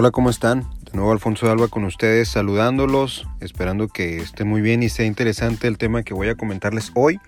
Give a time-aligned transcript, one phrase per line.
[0.00, 0.60] Hola, ¿cómo están?
[0.86, 5.66] De nuevo Alfonso Alba con ustedes saludándolos, esperando que esté muy bien y sea interesante
[5.66, 7.20] el tema que voy a comentarles hoy.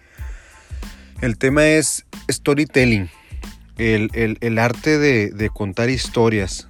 [1.21, 3.11] El tema es storytelling,
[3.77, 6.67] el, arte de, contar historias.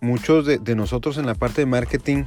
[0.00, 2.24] Muchos de, nosotros en la parte de marketing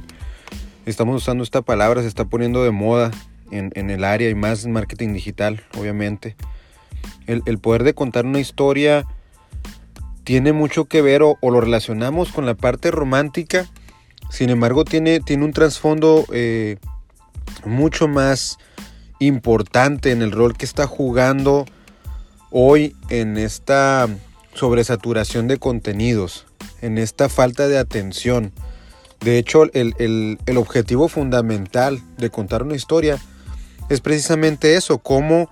[0.86, 3.10] estamos usando esta palabra, se está poniendo de moda
[3.50, 6.34] en, el área y más marketing digital, obviamente.
[7.26, 9.06] El, el poder de contar una historia
[10.28, 13.66] tiene mucho que ver o, lo relacionamos con la parte romántica.
[14.28, 16.76] Sin embargo, tiene, tiene un trasfondo eh,
[17.64, 18.58] mucho más
[19.20, 21.64] importante en el rol que está jugando
[22.50, 24.06] hoy en esta
[24.52, 26.44] sobresaturación de contenidos,
[26.82, 28.52] en esta falta de atención.
[29.20, 29.94] De hecho, el,
[30.44, 33.16] el, objetivo fundamental de contar una historia
[33.88, 35.48] es precisamente eso, cómo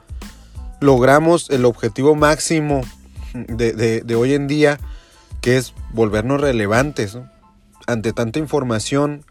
[0.80, 2.83] logramos el objetivo máximo
[3.45, 4.79] de, hoy en día,
[5.40, 7.18] que es volvernos relevantes.
[7.87, 9.24] Ante tanta información,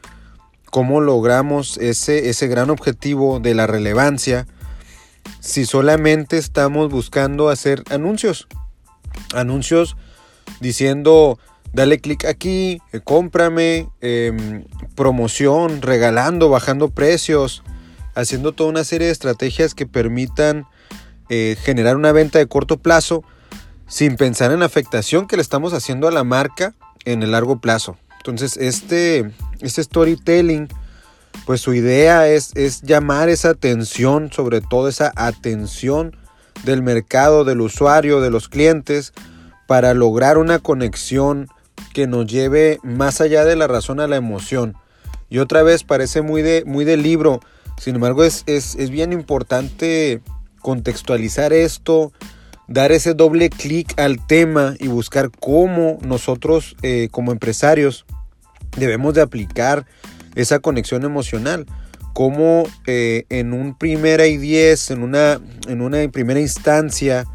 [0.70, 4.47] ¿cómo logramos ese, ese gran objetivo de la relevancia
[5.39, 8.47] si solamente estamos buscando hacer anuncios?
[9.34, 9.97] Anuncios
[10.59, 11.40] diciendo,
[11.73, 17.64] dale clic aquí, eh, cómprame, em, promoción, regalando, bajando precios,
[18.16, 20.66] haciendo toda una serie de estrategias que permitan
[21.30, 23.23] eh, generar una venta de corto plazo
[23.88, 26.73] sin pensar en la afectación que le estamos haciendo a la marca
[27.05, 27.97] en el largo plazo.
[28.17, 30.67] Entonces, este, este storytelling,
[31.45, 36.16] pues su idea es, es llamar esa atención, sobre todo esa atención
[36.63, 39.13] del mercado, del usuario, de los clientes,
[39.67, 41.47] para lograr una conexión
[41.94, 44.75] que nos lleve más allá de la razón a la emoción.
[45.30, 47.41] Y otra vez parece muy de, muy de libro,
[47.78, 50.22] sin embargo es, es, es bien importante
[50.61, 52.11] contextualizar esto,
[52.68, 58.06] dar ese doble clic al tema y buscar cómo nosotros eh, como empresarios
[58.78, 59.86] debemos de aplicar
[60.36, 61.66] esa conexión emocional.
[62.14, 67.25] Cómo eh, en un primera y en una, en una primera instancia,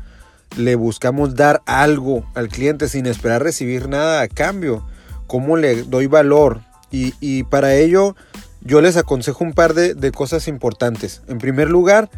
[0.57, 4.85] le buscamos dar algo al cliente sin esperar recibir nada a cambio.
[5.27, 6.63] Cómo le doy valor.
[6.93, 8.17] Y, para ello
[8.63, 11.23] yo les aconsejo un par de, de cosas importantes.
[11.29, 12.11] En primer lugar,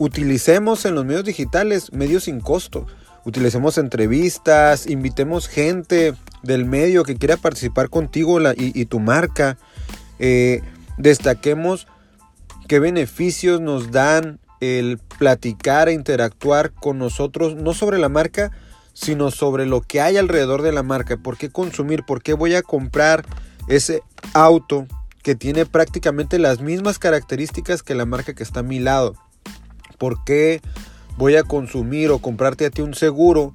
[0.00, 2.86] utilicemos en los medios digitales medios sin costo.
[3.26, 9.58] Utilicemos entrevistas, invitemos gente del medio que quiera participar contigo y, tu marca.
[10.18, 10.62] Eh,
[10.96, 11.86] destaquemos
[12.66, 18.52] qué beneficios nos dan el platicar e interactuar con nosotros, no sobre la marca,
[18.94, 21.18] sino sobre lo que hay alrededor de la marca.
[21.18, 22.04] ¿Por qué consumir?
[22.04, 23.26] ¿Por qué voy a comprar
[23.68, 24.02] ese
[24.32, 24.86] auto
[25.22, 29.14] que tiene prácticamente las mismas características que la marca que está a mi lado?
[30.00, 30.62] ¿Por qué
[31.18, 33.52] voy a consumir o comprarte a ti un seguro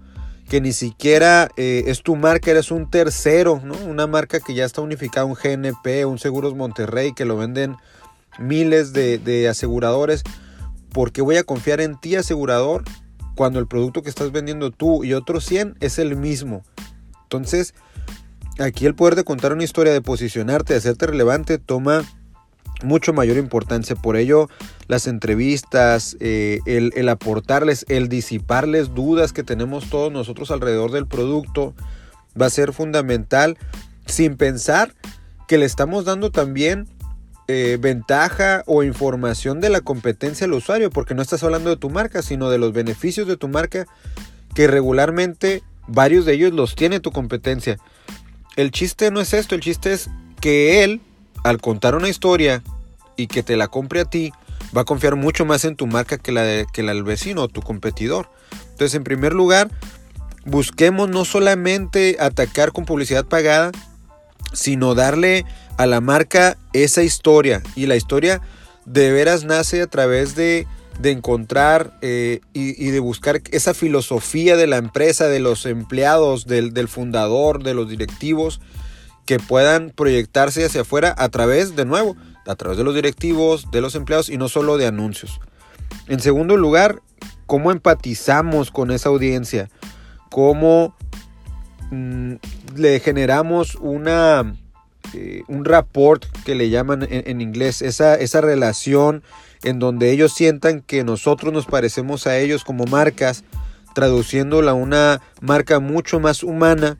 [0.47, 3.75] que ni siquiera eh, es tu marca, eres un tercero, ¿no?
[3.87, 7.75] Una marca que ya está unificada, un GNP, un Seguros Monterrey, que lo venden
[8.37, 10.21] miles de, aseguradores.
[10.93, 12.83] ¿Por qué voy a confiar en ti, asegurador,
[13.35, 16.61] cuando el producto que estás vendiendo tú y otros 100 es el mismo?
[17.23, 17.73] Entonces,
[18.59, 22.03] aquí el poder de contar una historia, de posicionarte, de hacerte relevante, toma
[22.83, 23.95] mucho mayor importancia.
[23.95, 24.49] Por ello,
[24.87, 31.73] las entrevistas, eh, el, aportarles, el disiparles dudas que tenemos todos nosotros alrededor del producto,
[32.39, 33.57] va a ser fundamental
[34.05, 34.93] sin pensar
[35.47, 36.87] que le estamos dando también
[37.47, 41.89] eh, ventaja o información de la competencia al usuario, porque no estás hablando de tu
[41.89, 43.85] marca, sino de los beneficios de tu marca
[44.53, 47.77] que regularmente varios de ellos los tiene tu competencia.
[48.55, 50.09] El chiste no es esto, el chiste es
[50.41, 51.01] que él
[51.45, 52.63] al contar una historia
[53.15, 54.33] y que te la compre a ti,
[54.75, 58.29] va a confiar mucho más en tu marca que la, del vecino o tu competidor.
[58.71, 59.69] Entonces, en primer lugar,
[60.43, 63.71] busquemos no solamente atacar con publicidad pagada,
[64.53, 65.45] sino darle
[65.77, 67.61] a la marca esa historia.
[67.75, 68.41] Y la historia
[68.85, 70.65] de veras nace a través de,
[71.03, 77.61] encontrar eh, y, de buscar esa filosofía de la empresa, de los empleados, del fundador,
[77.61, 78.61] de los directivos
[79.25, 83.81] que puedan proyectarse hacia afuera a través, de nuevo, a través de los directivos, de
[83.81, 85.39] los empleados y no solo de anuncios.
[86.07, 87.01] En segundo lugar,
[87.45, 89.69] cómo empatizamos con esa audiencia,
[90.29, 90.95] cómo
[91.91, 92.33] mm,
[92.75, 94.55] le generamos una,
[95.13, 99.23] eh, un rapport que le llaman en, inglés, esa, esa relación
[99.63, 103.43] en donde ellos sientan que nosotros nos parecemos a ellos como marcas,
[103.95, 106.97] traduciéndola a una marca mucho más humana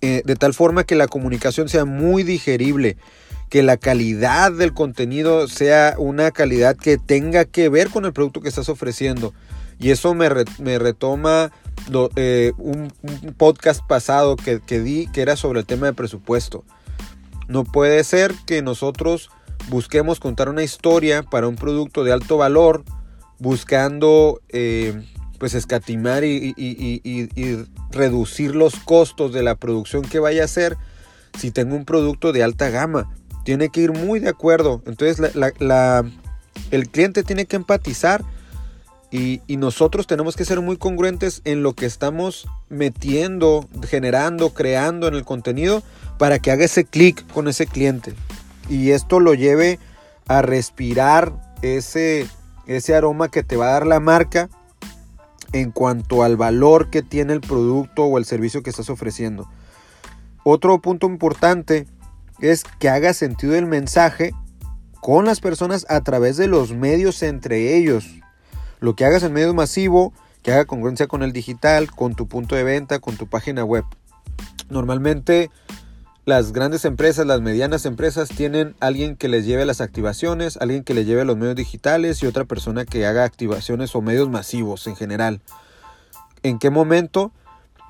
[0.00, 2.96] eh, de tal forma que la comunicación sea muy digerible,
[3.48, 8.40] que la calidad del contenido sea una calidad que tenga que ver con el producto
[8.40, 9.34] que estás ofreciendo.
[9.78, 11.52] Y eso me, retoma
[12.16, 12.92] eh, un,
[13.36, 16.64] podcast pasado que, que di que era sobre el tema de presupuesto.
[17.48, 19.30] No puede ser que nosotros
[19.68, 22.84] busquemos contar una historia para un producto de alto valor
[23.40, 25.02] buscando eh,
[25.40, 26.54] pues escatimar y,
[27.90, 30.76] reducir los costos de la producción que vaya a hacer
[31.36, 33.10] si tengo un producto de alta gama.
[33.44, 34.82] Tiene que ir muy de acuerdo.
[34.84, 35.32] Entonces
[36.70, 38.22] el cliente tiene que empatizar
[39.10, 45.14] y, nosotros tenemos que ser muy congruentes en lo que estamos metiendo, generando, creando en
[45.14, 45.82] el contenido
[46.18, 48.12] para que haga ese clic con ese cliente.
[48.68, 49.78] Y esto lo lleve
[50.28, 51.32] a respirar
[51.62, 52.26] ese,
[52.66, 54.50] ese aroma que te va a dar la marca
[55.52, 59.48] en cuanto al valor que tiene el producto o el servicio que estás ofreciendo.
[60.44, 61.86] Otro punto importante
[62.40, 64.32] es que haga sentido el mensaje
[65.00, 68.06] con las personas a través de los medios entre ellos.
[68.80, 70.12] Lo que hagas en medio masivo,
[70.42, 73.84] que haga congruencia con el digital, con tu punto de venta, con tu página web.
[74.70, 75.50] Normalmente
[76.26, 80.94] las grandes empresas, las medianas empresas tienen alguien que les lleve las activaciones, alguien que
[80.94, 84.96] les lleve los medios digitales y otra persona que haga activaciones o medios masivos en
[84.96, 85.40] general.
[86.42, 87.32] ¿En qué momento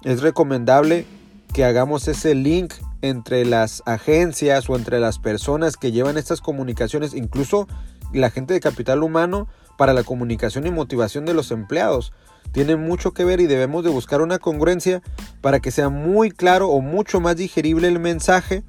[0.05, 1.07] es recomendable
[1.53, 2.73] que hagamos ese link
[3.03, 7.67] entre las agencias o entre las personas que llevan estas comunicaciones, incluso
[8.13, 9.49] la gente de capital humano,
[9.81, 12.13] para la comunicación y motivación de los empleados?
[12.53, 15.01] tiene mucho que ver y debemos de buscar una congruencia
[15.41, 18.63] para que sea muy claro o mucho más digerible el mensaje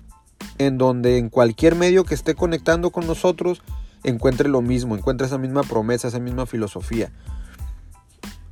[0.57, 3.61] en donde en cualquier medio que esté conectando con nosotros
[4.03, 7.11] encuentre lo mismo, encuentre esa misma promesa, esa misma filosofía.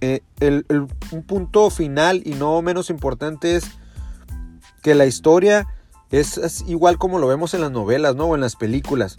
[0.02, 0.22] Eh,
[1.12, 3.66] un punto final y no menos importante es
[4.82, 5.68] que la historia
[6.12, 8.26] es, igual como lo vemos en las novelas ¿no?
[8.26, 9.18] o en las películas.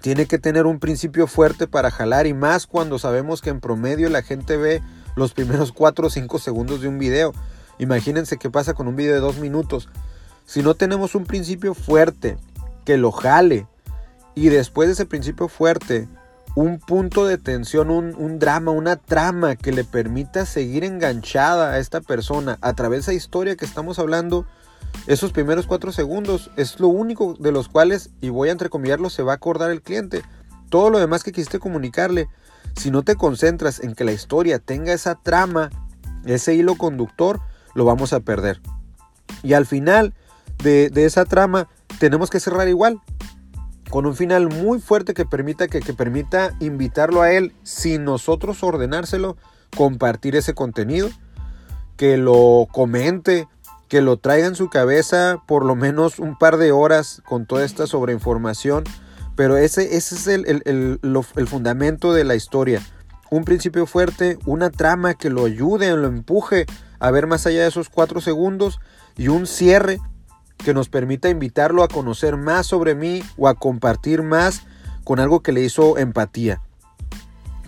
[0.00, 4.08] Tiene que tener un principio fuerte para jalar y más cuando sabemos que en promedio
[4.08, 4.82] la gente ve
[5.14, 7.32] los primeros 4 o 5 segundos de un video.
[7.78, 9.88] Imagínense qué pasa con un video de 2 minutos.
[10.46, 12.38] Si no tenemos un principio fuerte
[12.84, 13.66] que lo jale
[14.34, 16.08] y después de ese principio fuerte
[16.54, 22.00] un punto de tensión, un, drama, una trama que le permita seguir enganchada a esta
[22.00, 24.46] persona a través de esa historia que estamos hablando,
[25.06, 29.22] esos primeros 4 segundos es lo único de los cuales, y voy a entrecomillarlo, se
[29.22, 30.22] va a acordar el cliente.
[30.68, 32.28] Todo lo demás que quisiste comunicarle
[32.76, 35.70] si no te concentras en que la historia tenga esa trama,
[36.24, 37.40] ese hilo conductor,
[37.74, 38.60] lo vamos a perder.
[39.42, 40.14] Y al final
[40.62, 41.68] de, esa trama
[41.98, 43.00] tenemos que cerrar igual,
[43.90, 48.62] con un final muy fuerte que permita, que, que permita invitarlo a él sin nosotros
[48.62, 49.36] ordenárselo,
[49.76, 51.10] compartir ese contenido,
[51.96, 53.48] que lo comente,
[53.90, 57.66] que lo traiga en su cabeza por lo menos un par de horas con toda
[57.66, 58.84] esta sobreinformación
[59.40, 62.82] pero ese, ese es el, fundamento de la historia.
[63.30, 66.66] Un principio fuerte, una trama que lo ayude, lo empuje
[66.98, 68.80] a ver más allá de esos cuatro segundos
[69.16, 69.98] y un cierre
[70.58, 74.64] que nos permita invitarlo a conocer más sobre mí o a compartir más
[75.04, 76.60] con algo que le hizo empatía.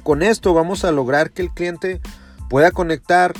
[0.02, 2.02] Con esto vamos a lograr que el cliente
[2.50, 3.32] pueda conectar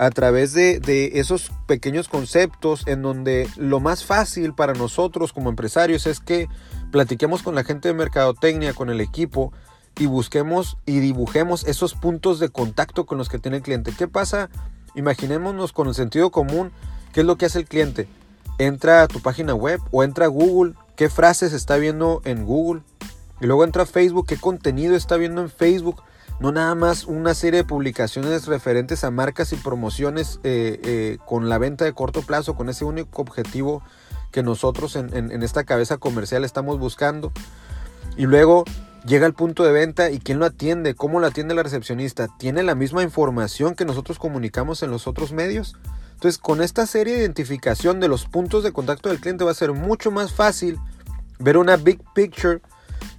[0.00, 6.06] a través de, esos pequeños conceptos en donde lo más fácil para nosotros como empresarios
[6.06, 6.48] es que
[6.90, 9.52] platiquemos con la gente de mercadotecnia, con el equipo
[9.98, 13.92] y busquemos y dibujemos esos puntos de contacto con los que tiene el cliente.
[13.92, 14.48] ¿Qué pasa?
[14.94, 16.72] Imaginémonos con el sentido común,
[17.12, 18.08] ¿qué es lo que hace el cliente?
[18.56, 22.80] Entra a tu página web o entra a Google, qué frases está viendo en Google.
[23.42, 26.02] Y luego entra a Facebook, qué contenido está viendo en Facebook.
[26.38, 31.48] No nada más una serie de publicaciones referentes a marcas y promociones eh, eh, con
[31.48, 33.82] la venta de corto plazo, con ese único objetivo
[34.30, 37.32] que nosotros en, esta cabeza comercial estamos buscando.
[38.16, 38.64] Y luego
[39.04, 42.62] llega al punto de venta y quién lo atiende, cómo lo atiende la recepcionista, tiene
[42.62, 45.76] la misma información que nosotros comunicamos en los otros medios.
[46.14, 49.54] Entonces, con esta serie de identificación de los puntos de contacto del cliente va a
[49.54, 50.78] ser mucho más fácil
[51.38, 52.60] ver una big picture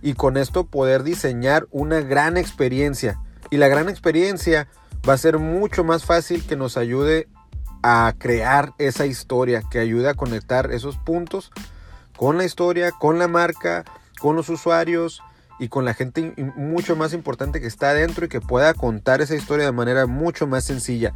[0.01, 3.19] y con esto poder diseñar una gran experiencia.
[3.49, 4.67] Y la gran experiencia
[5.07, 7.27] va a ser mucho más fácil que nos ayude
[7.83, 11.51] a crear esa historia que ayude a conectar esos puntos
[12.15, 13.83] con la historia, con la marca,
[14.19, 15.21] con los usuarios
[15.59, 19.35] y con la gente mucho más importante que está adentro y que pueda contar esa
[19.35, 21.13] historia de manera mucho más sencilla.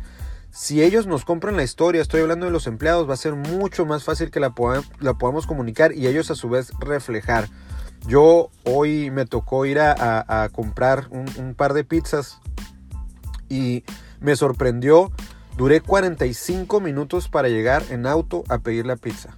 [0.51, 3.85] Si ellos nos compran la historia, estoy hablando de los empleados, va a ser mucho
[3.85, 4.53] más fácil que la,
[4.99, 7.49] la podamos comunicar y ellos a su vez reflejar.
[8.07, 12.39] Yo hoy me tocó ir a, comprar un, par de pizzas
[13.49, 13.83] y
[14.19, 15.11] me sorprendió
[15.57, 19.37] Duré 45 minutos para llegar en auto a pedir la pizza.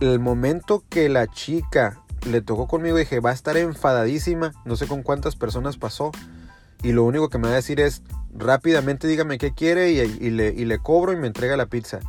[0.00, 4.86] El momento que la chica le tocó conmigo dije, va a estar enfadadísima, no sé
[4.86, 6.12] con cuántas personas pasó.
[6.82, 8.02] Y lo único que me va a decir es,
[8.34, 12.00] rápidamente dígame qué quiere y le cobro y me entrega la pizza.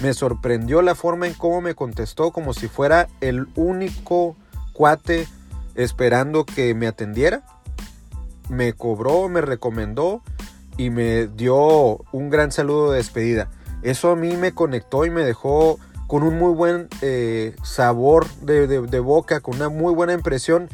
[0.00, 4.36] Me sorprendió la forma en cómo me contestó, como si fuera el único
[4.76, 5.26] cuate
[5.74, 7.42] esperando que me atendiera.
[8.48, 10.22] Me cobró, me recomendó
[10.76, 13.48] y me dio un gran saludo de despedida.
[13.82, 19.00] Eso a mí me conectó y me dejó con un muy buen eh, sabor de,
[19.00, 20.68] boca, con una muy buena impresión.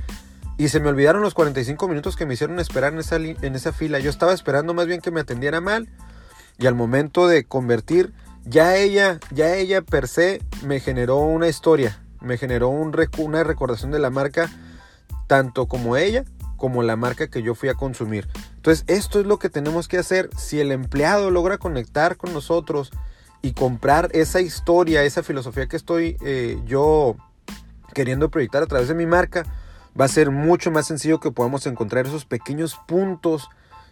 [0.58, 3.72] Y se me olvidaron los 45 minutos que me hicieron esperar en esa, en esa
[3.72, 4.00] fila.
[4.00, 5.88] Yo estaba esperando más bien que me atendiera mal.
[6.58, 8.12] Y al momento de convertir,
[8.44, 11.98] ya ella, ya ella per se me generó una historia.
[12.22, 14.50] Me generó un, una recordación de la marca,
[15.26, 16.24] tanto como ella,
[16.56, 18.28] como la marca que yo fui a consumir.
[18.56, 20.30] Entonces, esto es lo que tenemos que hacer.
[20.36, 22.92] Si el empleado logra conectar con nosotros
[23.42, 27.16] y comprar esa historia, esa filosofía que estoy eh, yo
[27.92, 29.44] queriendo proyectar a través de mi marca,
[30.00, 33.48] va a ser mucho más sencillo que podamos encontrar esos pequeños puntos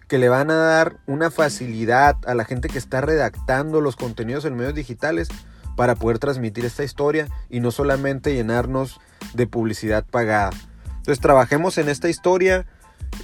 [0.08, 4.44] que le van a dar una facilidad a la gente que está redactando los contenidos
[4.44, 5.28] en medios digitales
[5.76, 9.00] para poder transmitir esta historia y no solamente llenarnos
[9.34, 10.50] de publicidad pagada.
[10.88, 12.66] Entonces trabajemos en esta historia.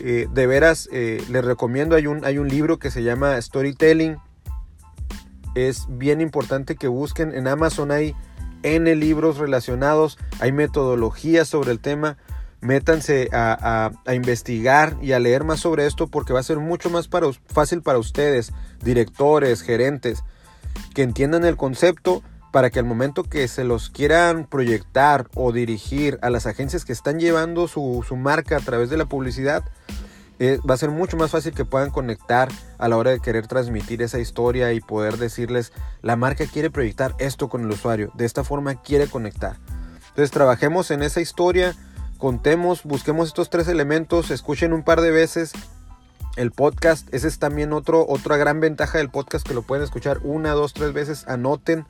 [0.01, 4.19] Eh, de veras, eh, les recomiendo, hay un, hay un libro que se llama Storytelling
[5.57, 7.35] es bien importante que busquen.
[7.35, 8.15] En Amazon hay
[8.63, 12.19] N libros relacionados, hay metodologías sobre el tema.
[12.61, 17.09] Métanse a, investigar y a leer más sobre esto porque va a ser mucho más
[17.47, 20.25] fácil para ustedes, directores, gerentes,
[20.95, 22.23] que entiendan el concepto
[22.57, 26.95] para que al momento que se los quieran proyectar o dirigir a las agencias que
[26.95, 29.63] están llevando su, su marca a través de la publicidad,
[30.39, 32.49] eh, va a ser mucho más fácil que puedan conectar
[32.79, 35.71] a la hora de querer transmitir esa historia y poder decirles,
[36.01, 39.59] la marca quiere proyectar esto con el usuario, de esta forma quiere conectar.
[40.09, 41.75] Entonces trabajemos en esa historia,
[42.17, 45.53] contemos, busquemos estos tres elementos, escuchen un par de veces
[46.37, 47.07] el podcast.
[47.13, 50.73] Ese es también otro, otra gran ventaja del podcast que lo pueden escuchar una, dos,
[50.73, 51.29] tres veces.
[51.29, 51.85] Anoten,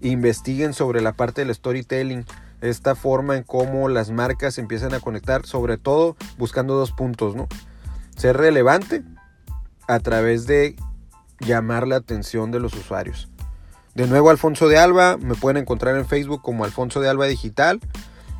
[0.00, 2.24] investiguen sobre la parte del storytelling
[2.60, 7.46] esta forma en cómo las marcas empiezan a conectar, sobre todo buscando dos puntos, ¿no?
[8.18, 9.04] ser relevante
[9.86, 10.76] a través de
[11.40, 13.28] llamar la atención de los usuarios.
[13.94, 17.80] De nuevo, Alfonso de Alba, me pueden encontrar en Facebook como Alfonso de Alba Digital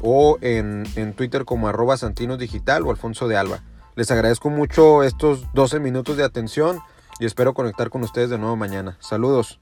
[0.00, 0.84] o en,
[1.16, 3.60] Twitter como arroba Santino Digital o Alfonso de Alba.
[3.94, 6.80] Les agradezco mucho estos 12 minutos de atención
[7.18, 8.96] y espero conectar con ustedes de nuevo mañana.
[9.00, 9.58] Saludos.